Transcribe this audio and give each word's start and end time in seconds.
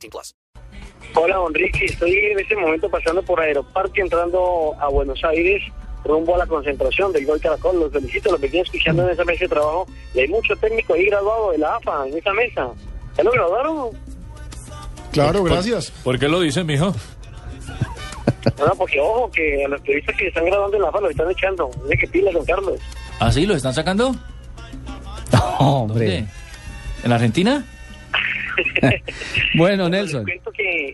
18 0.00 0.10
plus. 0.10 0.34
Hola, 1.14 1.36
don 1.36 1.54
Ricky. 1.54 1.86
Estoy 1.86 2.16
en 2.16 2.38
este 2.38 2.56
momento 2.56 2.88
pasando 2.88 3.22
por 3.22 3.40
Aeroparque, 3.40 4.00
entrando 4.00 4.74
a 4.78 4.88
Buenos 4.88 5.22
Aires, 5.24 5.62
rumbo 6.04 6.34
a 6.34 6.38
la 6.38 6.46
concentración 6.46 7.12
del 7.12 7.26
Gol 7.26 7.40
Caracol. 7.40 7.80
Los 7.80 7.92
felicito, 7.92 8.30
los 8.30 8.40
venía 8.40 8.62
escuchando 8.62 9.02
en 9.04 9.10
esa 9.10 9.24
mesa 9.24 9.44
de 9.44 9.48
trabajo. 9.48 9.86
Y 10.14 10.20
hay 10.20 10.28
mucho 10.28 10.54
técnico 10.56 10.94
ahí 10.94 11.06
graduado 11.06 11.52
de 11.52 11.58
la 11.58 11.76
AFA 11.76 12.06
en 12.08 12.16
esa 12.16 12.32
mesa. 12.32 12.68
¿Ya 13.16 13.24
lo 13.24 13.32
graduaron? 13.32 13.88
Claro, 15.12 15.42
gracias. 15.42 15.90
¿Por 15.90 16.18
qué 16.18 16.28
lo 16.28 16.40
dice, 16.40 16.62
mijo? 16.64 16.94
No, 18.58 18.74
porque 18.78 19.00
ojo, 19.00 19.30
que 19.30 19.64
a 19.64 19.68
los 19.68 19.80
periodistas 19.82 20.16
que 20.16 20.28
están 20.28 20.44
grabando 20.46 20.76
en 20.76 20.82
la 20.82 20.88
AFA 20.88 21.00
lo 21.00 21.10
están 21.10 21.30
echando. 21.30 21.70
Dice 21.84 21.98
que 21.98 22.06
pila, 22.06 22.30
don 22.30 22.44
Carlos. 22.44 22.80
¿Ah, 23.18 23.32
sí? 23.32 23.44
¿Lo 23.44 23.54
están 23.54 23.74
sacando? 23.74 24.14
¿Dónde? 25.58 26.26
¿En 27.02 27.12
Argentina? 27.12 27.66
Bueno, 29.56 29.88
Nelson. 29.88 30.24
Le 30.24 30.32
cuento 30.32 30.52
que, 30.52 30.88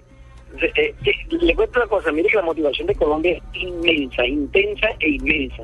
eh, 0.62 0.95
que- 1.05 1.37
le 1.37 1.55
cuento 1.55 1.79
una 1.80 1.88
cosa, 1.88 2.12
mire 2.12 2.29
que 2.29 2.37
la 2.37 2.43
motivación 2.43 2.87
de 2.87 2.95
Colombia 2.95 3.32
es 3.32 3.63
inmensa, 3.63 4.24
intensa 4.27 4.88
e 5.01 5.10
inmensa. 5.10 5.63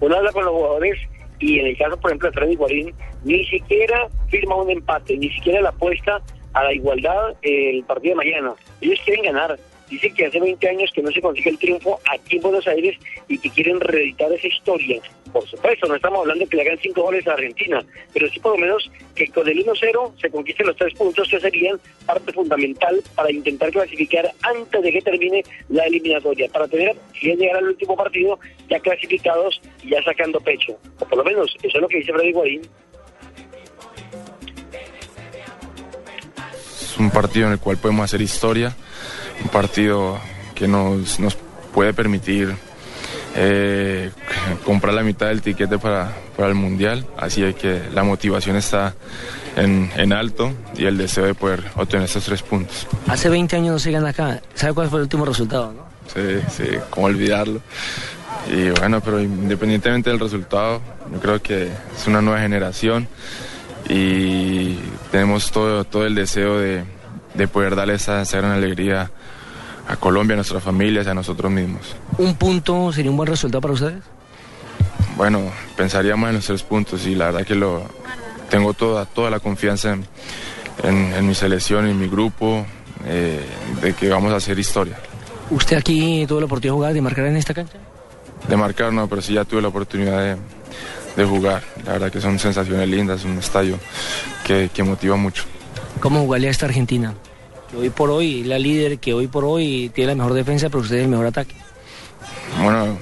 Uno 0.00 0.16
habla 0.16 0.32
con 0.32 0.44
los 0.44 0.52
jugadores 0.54 0.98
y 1.40 1.58
en 1.60 1.66
el 1.66 1.76
caso, 1.76 1.96
por 1.98 2.10
ejemplo, 2.10 2.30
de 2.30 2.34
Freddy 2.34 2.54
Guarín, 2.56 2.94
ni 3.24 3.44
siquiera 3.46 4.08
firma 4.28 4.56
un 4.56 4.70
empate, 4.70 5.16
ni 5.16 5.30
siquiera 5.30 5.60
la 5.60 5.70
apuesta 5.70 6.20
a 6.52 6.64
la 6.64 6.72
igualdad 6.72 7.30
eh, 7.42 7.70
el 7.78 7.84
partido 7.84 8.12
de 8.12 8.24
mañana. 8.24 8.54
Ellos 8.80 9.00
quieren 9.04 9.24
ganar. 9.24 9.58
Dicen 9.94 10.12
que 10.12 10.26
hace 10.26 10.40
20 10.40 10.68
años 10.68 10.90
que 10.92 11.02
no 11.02 11.12
se 11.12 11.20
consigue 11.20 11.50
el 11.50 11.58
triunfo 11.58 12.00
aquí 12.10 12.34
en 12.34 12.42
Buenos 12.42 12.66
Aires 12.66 12.96
y 13.28 13.38
que 13.38 13.48
quieren 13.48 13.78
reeditar 13.78 14.32
esa 14.32 14.48
historia. 14.48 15.00
Por 15.32 15.48
supuesto, 15.48 15.86
no 15.86 15.94
estamos 15.94 16.18
hablando 16.18 16.44
de 16.44 16.50
que 16.50 16.56
le 16.56 16.62
hagan 16.62 16.78
5 16.82 17.00
goles 17.00 17.24
a 17.28 17.34
Argentina, 17.34 17.80
pero 18.12 18.28
sí 18.28 18.40
por 18.40 18.58
lo 18.58 18.58
menos 18.58 18.90
que 19.14 19.28
con 19.28 19.48
el 19.48 19.64
1-0 19.64 20.20
se 20.20 20.30
conquisten 20.30 20.66
los 20.66 20.76
tres 20.76 20.94
puntos 20.94 21.28
que 21.28 21.38
serían 21.38 21.78
parte 22.06 22.32
fundamental 22.32 23.00
para 23.14 23.30
intentar 23.30 23.70
clasificar 23.70 24.28
antes 24.42 24.82
de 24.82 24.90
que 24.90 25.00
termine 25.00 25.44
la 25.68 25.84
eliminatoria, 25.84 26.48
para 26.48 26.66
tener, 26.66 26.96
si 27.20 27.30
es 27.30 27.38
llegar 27.38 27.58
al 27.58 27.68
último 27.68 27.96
partido, 27.96 28.36
ya 28.68 28.80
clasificados 28.80 29.60
y 29.80 29.90
ya 29.90 30.02
sacando 30.02 30.40
pecho. 30.40 30.76
O 30.98 31.04
por 31.04 31.18
lo 31.18 31.24
menos 31.24 31.56
eso 31.62 31.76
es 31.76 31.82
lo 31.82 31.86
que 31.86 31.98
dice 31.98 32.12
Freddy 32.12 32.32
Guarín. 32.32 32.62
Es 36.94 37.00
un 37.00 37.10
partido 37.10 37.48
en 37.48 37.54
el 37.54 37.58
cual 37.58 37.76
podemos 37.76 38.04
hacer 38.04 38.22
historia, 38.22 38.72
un 39.42 39.48
partido 39.48 40.16
que 40.54 40.68
nos, 40.68 41.18
nos 41.18 41.36
puede 41.74 41.92
permitir 41.92 42.54
eh, 43.34 44.12
comprar 44.64 44.94
la 44.94 45.02
mitad 45.02 45.26
del 45.26 45.42
tiquete 45.42 45.76
para, 45.78 46.12
para 46.36 46.50
el 46.50 46.54
Mundial, 46.54 47.04
así 47.16 47.42
es 47.42 47.56
que 47.56 47.82
la 47.92 48.04
motivación 48.04 48.54
está 48.54 48.94
en, 49.56 49.90
en 49.96 50.12
alto 50.12 50.52
y 50.76 50.84
el 50.84 50.96
deseo 50.96 51.24
de 51.24 51.34
poder 51.34 51.64
obtener 51.74 52.04
estos 52.04 52.26
tres 52.26 52.42
puntos. 52.42 52.86
Hace 53.08 53.28
20 53.28 53.56
años 53.56 53.72
no 53.72 53.78
se 53.80 53.90
gana 53.90 54.10
acá. 54.10 54.40
¿Sabe 54.54 54.74
cuál 54.74 54.88
fue 54.88 55.00
el 55.00 55.02
último 55.02 55.24
resultado? 55.24 55.72
No? 55.72 55.86
Sí, 56.14 56.44
sí, 56.56 56.78
cómo 56.90 57.06
olvidarlo. 57.06 57.60
Y 58.48 58.70
bueno, 58.70 59.00
pero 59.00 59.20
independientemente 59.20 60.10
del 60.10 60.20
resultado, 60.20 60.80
yo 61.12 61.18
creo 61.18 61.42
que 61.42 61.64
es 61.64 62.06
una 62.06 62.22
nueva 62.22 62.38
generación 62.38 63.08
y 63.88 64.78
tenemos 65.10 65.50
todo, 65.50 65.84
todo 65.84 66.06
el 66.06 66.14
deseo 66.14 66.58
de, 66.58 66.84
de 67.34 67.48
poder 67.48 67.76
darle 67.76 67.94
esa, 67.94 68.22
esa 68.22 68.38
gran 68.38 68.52
alegría 68.52 69.10
a 69.88 69.96
Colombia, 69.96 70.34
a 70.34 70.36
nuestras 70.36 70.62
familias 70.62 71.06
a 71.06 71.14
nosotros 71.14 71.50
mismos. 71.52 71.94
¿Un 72.18 72.34
punto 72.36 72.92
sería 72.92 73.10
un 73.10 73.16
buen 73.16 73.26
resultado 73.28 73.60
para 73.60 73.74
ustedes? 73.74 74.02
Bueno, 75.16 75.42
pensaríamos 75.76 76.28
en 76.30 76.36
los 76.36 76.46
tres 76.46 76.62
puntos 76.62 77.06
y 77.06 77.14
la 77.14 77.26
verdad 77.26 77.46
que 77.46 77.54
lo 77.54 77.82
tengo 78.50 78.72
toda, 78.74 79.04
toda 79.04 79.30
la 79.30 79.40
confianza 79.40 79.92
en, 79.92 80.04
en- 80.82 81.12
en 81.14 81.26
mi 81.26 81.34
selección, 81.34 81.86
en 81.86 81.98
mi 82.00 82.08
grupo, 82.08 82.64
eh, 83.06 83.44
de 83.82 83.92
que 83.92 84.08
vamos 84.08 84.32
a 84.32 84.36
hacer 84.36 84.58
historia. 84.58 84.96
¿Usted 85.50 85.76
aquí 85.76 86.24
tuvo 86.26 86.40
la 86.40 86.46
oportunidad 86.46 86.72
de 86.72 86.76
jugar, 86.76 86.94
de 86.94 87.00
marcar 87.02 87.26
en 87.26 87.36
esta 87.36 87.52
cancha? 87.54 87.78
de 88.48 88.56
marcar, 88.58 88.92
no, 88.92 89.08
pero 89.08 89.22
sí 89.22 89.32
ya 89.32 89.44
tuve 89.46 89.62
la 89.62 89.68
oportunidad 89.68 90.20
de, 90.20 90.36
de 91.16 91.24
jugar. 91.24 91.62
La 91.84 91.92
verdad 91.92 92.12
que 92.12 92.20
son 92.20 92.38
sensaciones 92.38 92.88
lindas, 92.88 93.24
un 93.24 93.38
estadio 93.38 93.78
que, 94.44 94.70
que 94.72 94.82
motiva 94.82 95.16
mucho. 95.16 95.44
¿Cómo 96.00 96.20
jugaría 96.20 96.50
esta 96.50 96.66
Argentina? 96.66 97.14
Que 97.70 97.76
hoy 97.76 97.90
por 97.90 98.10
hoy 98.10 98.42
es 98.42 98.46
la 98.46 98.58
líder, 98.58 98.98
que 98.98 99.14
hoy 99.14 99.26
por 99.26 99.44
hoy 99.44 99.90
tiene 99.94 100.12
la 100.12 100.16
mejor 100.16 100.34
defensa, 100.34 100.68
pero 100.68 100.80
usted 100.80 100.96
es 100.96 101.02
el 101.04 101.08
mejor 101.08 101.26
ataque. 101.26 101.54
Bueno, 102.62 102.98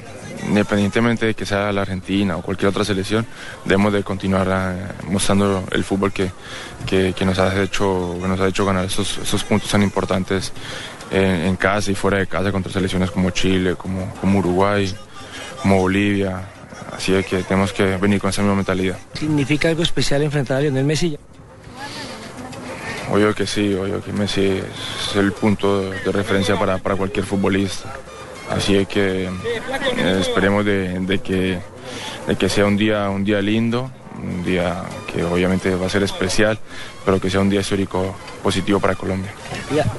independientemente 0.49 1.27
de 1.27 1.35
que 1.35 1.47
sea 1.47 1.73
la 1.73 1.83
Argentina 1.83 2.37
o 2.37 2.43
cualquier 2.43 2.69
otra 2.69 2.85
selección, 2.85 3.27
debemos 3.65 3.93
de 3.93 4.03
continuar 4.03 4.49
eh, 4.51 5.05
mostrando 5.09 5.65
el 5.71 5.85
fútbol 5.85 6.13
que, 6.13 6.31
que, 6.87 7.13
que 7.13 7.25
nos 7.25 7.39
ha 7.39 7.63
hecho, 7.63 8.17
que 8.21 8.29
nos 8.29 8.41
ha 8.41 8.49
hecho 8.49 8.65
ganar 8.65 8.85
esos, 8.85 9.19
esos 9.19 9.45
puntos 9.45 9.71
tan 9.71 9.83
importantes 9.83 10.53
en, 11.11 11.47
en 11.47 11.57
casa 11.57 11.91
y 11.91 11.95
fuera 11.95 12.19
de 12.19 12.27
casa 12.27 12.53
contra 12.53 12.73
selecciones 12.73 13.11
como 13.11 13.31
Chile, 13.31 13.75
como, 13.77 14.15
como 14.21 14.39
Uruguay, 14.39 14.93
como 15.61 15.79
Bolivia. 15.79 16.41
Así 16.93 17.15
es 17.15 17.27
que 17.27 17.43
tenemos 17.43 17.73
que 17.73 17.97
venir 17.97 18.21
con 18.21 18.31
esa 18.31 18.43
misma 18.43 18.57
mentalidad. 18.57 18.99
¿Significa 19.15 19.69
algo 19.69 19.83
especial 19.83 20.23
enfrentar 20.23 20.59
a 20.59 20.61
Lionel 20.61 20.85
Messi? 20.85 21.19
Obvio 23.11 23.35
que 23.35 23.47
sí, 23.47 23.75
obvio 23.75 24.03
que 24.03 24.13
Messi 24.13 24.61
es 25.11 25.17
el 25.17 25.33
punto 25.33 25.91
de 25.91 26.13
referencia 26.13 26.59
para, 26.59 26.79
para 26.79 26.97
cualquier 26.97 27.25
futbolista. 27.27 27.93
Así 28.51 28.77
es 28.77 28.89
que 28.89 29.25
eh, 29.25 30.19
esperemos 30.21 30.65
de, 30.65 30.99
de 31.01 31.19
que, 31.19 31.59
de 32.27 32.37
que 32.37 32.49
sea 32.49 32.67
un 32.67 32.77
día, 32.77 33.09
un 33.11 33.25
día 33.25 33.41
lindo, 33.43 33.91
un 34.23 34.45
día 34.45 34.83
que 35.13 35.25
obviamente 35.25 35.75
va 35.75 35.87
a 35.87 35.91
ser 35.91 36.03
especial, 36.03 36.59
pero 37.05 37.21
que 37.21 37.29
sea 37.29 37.41
un 37.41 37.51
día 37.51 37.61
histórico 37.61 38.15
positivo 38.43 38.81
para 38.81 38.95
Colombia. 38.95 39.33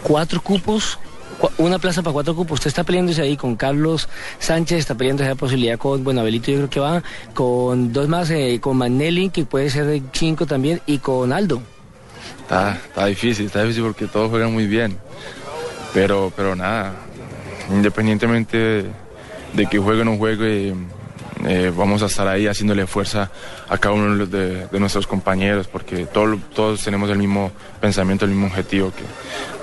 Cuatro 0.01 0.41
cupos, 0.41 0.97
una 1.57 1.79
plaza 1.79 2.01
para 2.01 2.13
cuatro 2.13 2.35
cupos. 2.35 2.59
Usted 2.59 2.67
está 2.69 2.83
peleándose 2.83 3.21
ahí 3.21 3.35
con 3.37 3.55
Carlos 3.55 4.07
Sánchez, 4.39 4.79
está 4.79 4.95
peleándose 4.95 5.29
esa 5.29 5.35
posibilidad 5.35 5.77
con, 5.77 6.03
bueno, 6.03 6.21
Abelito 6.21 6.51
yo 6.51 6.57
creo 6.57 6.69
que 6.69 6.79
va, 6.79 7.03
con 7.33 7.91
dos 7.93 8.07
más, 8.07 8.29
eh, 8.29 8.59
con 8.61 8.77
Magnelli, 8.77 9.29
que 9.29 9.45
puede 9.45 9.69
ser 9.69 9.85
de 9.85 10.01
cinco 10.13 10.45
también, 10.45 10.81
y 10.85 10.97
con 10.99 11.33
Aldo. 11.33 11.61
Está, 12.41 12.73
está 12.75 13.05
difícil, 13.05 13.45
está 13.47 13.61
difícil 13.63 13.83
porque 13.83 14.07
todos 14.07 14.29
juegan 14.29 14.53
muy 14.53 14.67
bien. 14.67 14.97
Pero, 15.93 16.31
pero 16.35 16.55
nada, 16.55 16.93
independientemente 17.71 18.85
de, 19.53 19.65
que 19.69 19.77
juegue 19.77 20.01
o 20.01 20.05
no 20.05 20.17
juegue, 20.17 20.73
eh, 21.45 21.71
vamos 21.75 22.01
a 22.01 22.07
estar 22.07 22.27
ahí 22.27 22.47
haciéndole 22.47 22.87
fuerza 22.87 23.29
a 23.69 23.77
cada 23.77 23.93
uno 23.95 24.25
de 24.25 24.67
de, 24.67 24.79
nuestros 24.79 25.05
compañeros, 25.05 25.67
porque 25.67 26.05
todo- 26.05 26.37
todos 26.55 26.83
tenemos 26.83 27.09
el 27.09 27.17
mismo 27.17 27.51
pensamiento, 27.79 28.25
el 28.25 28.31
mismo 28.31 28.47
objetivo, 28.47 28.91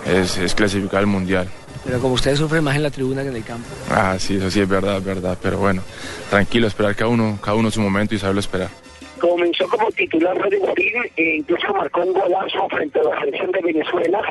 que 0.05 0.21
es, 0.21 0.37
es 0.39 0.55
clasificar 0.55 1.01
al 1.01 1.07
Mundial. 1.07 1.49
Pero 1.85 2.01
como 2.01 2.15
ustedes 2.15 2.39
sufren 2.39 2.63
más 2.63 2.77
en 2.77 2.83
la 2.83 2.91
tribuna 2.91 3.23
que 3.23 3.29
en 3.29 3.37
el 3.37 3.45
campo. 3.45 3.69
Ah, 3.91 4.17
sí, 4.19 4.37
eso 4.37 4.51
sí 4.51 4.61
es 4.61 4.69
verdad, 4.69 4.99
es 4.99 5.05
verdad, 5.05 5.39
pero 5.41 5.59
bueno, 5.59 5.83
tranquilo, 6.29 6.67
esperar 6.67 6.95
cada 6.95 7.11
uno, 7.11 7.39
cada 7.43 7.57
uno 7.57 7.71
su 7.71 7.81
momento 7.81 8.15
y 8.15 8.19
saberlo 8.19 8.41
esperar. 8.41 8.69
Comenzó 9.19 9.69
como 9.69 9.91
titular 9.93 10.35
Freddy 10.39 10.57
Guarín 10.57 10.95
e 11.17 11.37
incluso 11.37 11.75
marcó 11.75 12.01
un 12.01 12.15
golazo 12.15 12.67
frente 12.71 13.01
a 13.01 13.03
la 13.03 13.21
selección 13.21 13.53
de 13.53 13.61
Venezuela 13.61 14.23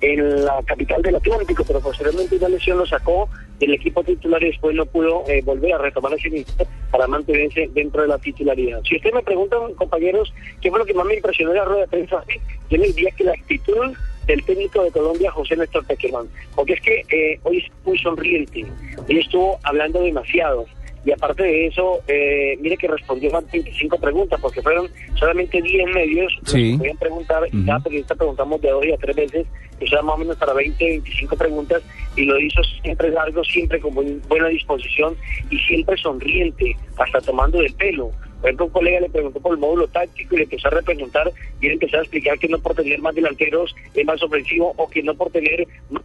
en 0.00 0.44
la 0.44 0.60
capital 0.66 1.00
del 1.00 1.14
Atlántico, 1.14 1.62
pero 1.64 1.80
posteriormente 1.80 2.36
una 2.36 2.48
lesión 2.48 2.78
lo 2.78 2.86
sacó 2.86 3.28
del 3.60 3.74
equipo 3.74 4.02
titular 4.02 4.42
y 4.42 4.46
después 4.46 4.74
no 4.74 4.84
pudo 4.84 5.22
eh, 5.28 5.42
volver 5.44 5.74
a 5.74 5.78
retomar 5.78 6.12
ese 6.14 6.28
nivel 6.28 6.46
para 6.90 7.06
mantenerse 7.06 7.70
dentro 7.72 8.02
de 8.02 8.08
la 8.08 8.18
titularidad. 8.18 8.80
Si 8.82 8.96
ustedes 8.96 9.14
me 9.14 9.22
preguntan, 9.22 9.74
compañeros, 9.74 10.34
qué 10.60 10.70
fue 10.70 10.80
lo 10.80 10.84
que 10.84 10.94
más 10.94 11.06
me 11.06 11.14
impresionó 11.14 11.52
de 11.52 11.58
la 11.58 11.64
rueda 11.64 11.82
de 11.82 11.88
prensa, 11.88 12.24
yo 12.68 12.78
les 12.78 12.96
diría 12.96 13.12
que 13.12 13.24
la 13.24 13.32
actitud 13.32 13.94
del 14.26 14.44
técnico 14.44 14.82
de 14.82 14.90
Colombia, 14.90 15.30
José 15.30 15.56
Néstor 15.56 15.84
Peckerman, 15.86 16.28
porque 16.54 16.74
es 16.74 16.80
que 16.80 17.04
eh, 17.10 17.40
hoy 17.42 17.58
es 17.58 17.64
muy 17.84 17.98
sonriente, 17.98 18.64
hoy 19.08 19.18
estuvo 19.18 19.58
hablando 19.62 20.00
demasiado, 20.02 20.66
y 21.04 21.10
aparte 21.12 21.42
de 21.42 21.66
eso, 21.66 22.00
eh, 22.06 22.56
mire 22.60 22.76
que 22.76 22.86
respondió 22.88 23.30
más 23.30 23.44
de 23.46 23.58
25 23.58 23.98
preguntas, 23.98 24.40
porque 24.40 24.62
fueron 24.62 24.88
solamente 25.14 25.60
10 25.60 25.86
medios 25.94 26.32
Sí. 26.44 26.72
que 26.72 26.78
podían 26.78 26.96
preguntar, 26.98 27.42
y 27.52 27.64
cada 27.64 27.80
periodista 27.80 28.14
preguntamos 28.14 28.60
de 28.60 28.70
dos 28.70 28.84
y 28.86 28.92
a 28.92 28.96
tres 28.96 29.16
veces, 29.16 29.46
eso 29.80 29.94
era 29.94 30.02
más 30.02 30.14
o 30.14 30.18
menos 30.18 30.36
para 30.36 30.52
20, 30.52 30.84
25 30.84 31.36
preguntas, 31.36 31.82
y 32.16 32.24
lo 32.24 32.38
hizo 32.38 32.62
siempre 32.82 33.10
largo, 33.10 33.42
siempre 33.44 33.80
con 33.80 33.94
buen- 33.94 34.22
buena 34.28 34.48
disposición 34.48 35.16
y 35.50 35.58
siempre 35.58 35.96
sonriente, 35.96 36.76
hasta 36.96 37.20
tomando 37.20 37.58
del 37.58 37.72
pelo. 37.74 38.10
Por 38.40 38.48
ejemplo, 38.50 38.66
un 38.66 38.72
colega 38.72 39.00
le 39.00 39.08
preguntó 39.08 39.40
por 39.40 39.52
el 39.52 39.58
módulo 39.60 39.86
táctico 39.88 40.34
y 40.34 40.38
le 40.38 40.44
empezó 40.44 40.66
a 40.68 40.72
repreguntar 40.72 41.30
y 41.60 41.66
él 41.66 41.72
empezó 41.74 41.96
a 41.98 42.00
explicar 42.00 42.38
que 42.40 42.48
no 42.48 42.58
por 42.58 42.74
tener 42.74 43.00
más 43.00 43.14
delanteros 43.14 43.72
es 43.94 44.04
más 44.04 44.20
ofensivo 44.22 44.72
o 44.76 44.88
que 44.90 45.00
no 45.02 45.14
por 45.14 45.30
tener 45.30 45.64
más 45.90 46.02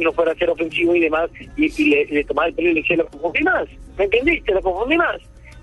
no 0.00 0.12
fuera 0.12 0.32
a 0.32 0.34
ser 0.36 0.50
ofensivo 0.50 0.94
y 0.94 1.00
demás, 1.00 1.30
y, 1.56 1.64
y 1.82 1.88
le, 1.90 2.06
le 2.06 2.24
tomaba 2.24 2.48
el 2.48 2.54
pelo 2.54 2.70
y 2.70 2.74
le 2.74 2.80
decía, 2.80 2.96
lo 2.96 3.06
confundí 3.08 3.42
más, 3.42 3.64
¿me 3.98 4.04
entendiste? 4.04 4.52
Lo 4.52 4.62
confundí 4.62 4.96
más. 4.96 5.16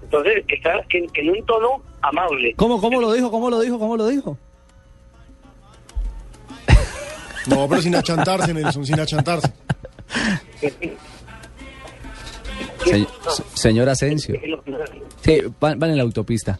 Entonces 0.03 0.43
está 0.47 0.83
en, 0.91 1.07
en 1.13 1.29
un 1.29 1.45
tono 1.45 1.81
amable. 2.01 2.53
¿Cómo, 2.57 2.79
cómo 2.81 2.99
lo 3.01 3.13
dijo? 3.13 3.31
¿Cómo 3.31 3.49
lo 3.49 3.59
dijo? 3.61 3.79
¿Cómo 3.79 3.97
lo 3.97 4.07
dijo? 4.07 4.37
No, 7.47 7.67
pero 7.67 7.81
sin 7.81 7.95
achantarse, 7.95 8.53
Nelson, 8.53 8.85
sin 8.85 8.99
achantarse. 8.99 9.51
Se- 12.83 12.99
se- 13.05 13.43
señor 13.53 13.89
Asensio. 13.89 14.39
Sí, 15.23 15.39
van, 15.59 15.77
van 15.77 15.91
en 15.91 15.97
la 15.97 16.03
autopista. 16.03 16.59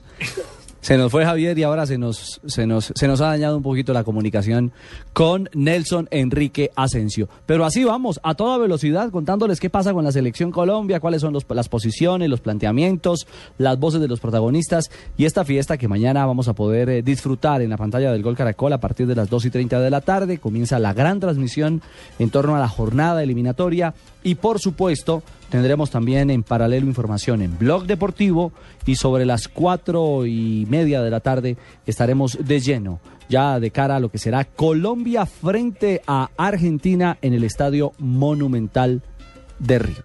Se 0.81 0.97
nos 0.97 1.11
fue 1.11 1.23
Javier 1.25 1.57
y 1.59 1.63
ahora 1.63 1.85
se 1.85 1.99
nos, 1.99 2.41
se 2.43 2.65
nos, 2.65 2.91
se 2.95 3.07
nos 3.07 3.21
ha 3.21 3.27
dañado 3.27 3.55
un 3.55 3.61
poquito 3.61 3.93
la 3.93 4.03
comunicación 4.03 4.71
con 5.13 5.47
Nelson 5.53 6.07
Enrique 6.09 6.71
Asensio. 6.75 7.29
Pero 7.45 7.65
así 7.65 7.83
vamos, 7.83 8.19
a 8.23 8.33
toda 8.33 8.57
velocidad, 8.57 9.11
contándoles 9.11 9.59
qué 9.59 9.69
pasa 9.69 9.93
con 9.93 10.03
la 10.03 10.11
selección 10.11 10.49
Colombia, 10.49 10.99
cuáles 10.99 11.21
son 11.21 11.33
los- 11.33 11.45
las 11.49 11.69
posiciones, 11.69 12.29
los 12.29 12.41
planteamientos, 12.41 13.27
las 13.59 13.77
voces 13.77 14.01
de 14.01 14.07
los 14.07 14.19
protagonistas 14.19 14.89
y 15.17 15.25
esta 15.25 15.45
fiesta 15.45 15.77
que 15.77 15.87
mañana 15.87 16.25
vamos 16.25 16.47
a 16.47 16.53
poder 16.53 16.89
eh, 16.89 17.03
disfrutar 17.03 17.61
en 17.61 17.69
la 17.69 17.77
pantalla 17.77 18.11
del 18.11 18.23
Gol 18.23 18.35
Caracol 18.35 18.73
a 18.73 18.79
partir 18.79 19.05
de 19.05 19.13
las 19.13 19.29
2 19.29 19.45
y 19.45 19.49
30 19.51 19.79
de 19.79 19.89
la 19.91 20.01
tarde. 20.01 20.39
Comienza 20.39 20.79
la 20.79 20.93
gran 20.93 21.19
transmisión 21.19 21.83
en 22.17 22.31
torno 22.31 22.55
a 22.55 22.59
la 22.59 22.67
jornada 22.67 23.21
eliminatoria 23.21 23.93
y 24.23 24.33
por 24.33 24.59
supuesto 24.59 25.21
tendremos 25.51 25.91
también 25.91 26.31
en 26.31 26.41
paralelo 26.41 26.87
información 26.87 27.43
en 27.43 27.59
Blog 27.59 27.85
Deportivo 27.85 28.53
y 28.85 28.95
sobre 28.95 29.25
las 29.25 29.47
cuatro 29.47 30.25
y 30.25 30.65
media 30.67 31.03
de 31.03 31.11
la 31.11 31.19
tarde 31.19 31.57
estaremos 31.85 32.39
de 32.41 32.59
lleno 32.59 32.99
ya 33.29 33.59
de 33.59 33.69
cara 33.69 33.97
a 33.97 33.99
lo 33.99 34.09
que 34.09 34.17
será 34.17 34.45
Colombia 34.45 35.25
frente 35.25 36.01
a 36.07 36.29
Argentina 36.37 37.17
en 37.21 37.33
el 37.33 37.43
Estadio 37.43 37.93
Monumental 37.99 39.01
de 39.59 39.79
Río. 39.79 40.03